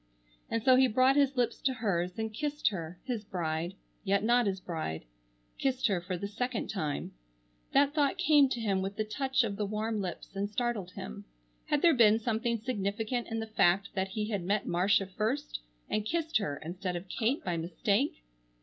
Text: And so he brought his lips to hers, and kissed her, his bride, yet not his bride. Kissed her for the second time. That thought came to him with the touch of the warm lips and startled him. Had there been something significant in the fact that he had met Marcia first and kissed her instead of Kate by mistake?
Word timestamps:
And 0.49 0.63
so 0.63 0.77
he 0.77 0.87
brought 0.87 1.15
his 1.15 1.37
lips 1.37 1.61
to 1.61 1.75
hers, 1.75 2.17
and 2.17 2.33
kissed 2.33 2.69
her, 2.69 2.99
his 3.03 3.23
bride, 3.23 3.75
yet 4.03 4.23
not 4.23 4.47
his 4.47 4.59
bride. 4.59 5.05
Kissed 5.59 5.85
her 5.85 6.01
for 6.01 6.17
the 6.17 6.27
second 6.27 6.71
time. 6.71 7.11
That 7.73 7.93
thought 7.93 8.17
came 8.17 8.49
to 8.49 8.59
him 8.59 8.81
with 8.81 8.95
the 8.95 9.03
touch 9.03 9.43
of 9.43 9.57
the 9.57 9.65
warm 9.67 10.01
lips 10.01 10.35
and 10.35 10.49
startled 10.49 10.89
him. 10.93 11.25
Had 11.67 11.83
there 11.83 11.93
been 11.93 12.17
something 12.17 12.57
significant 12.57 13.27
in 13.27 13.39
the 13.41 13.45
fact 13.45 13.89
that 13.93 14.07
he 14.07 14.29
had 14.31 14.43
met 14.43 14.65
Marcia 14.65 15.05
first 15.05 15.59
and 15.87 16.03
kissed 16.03 16.37
her 16.37 16.59
instead 16.65 16.95
of 16.95 17.07
Kate 17.07 17.43
by 17.45 17.55
mistake? 17.55 18.23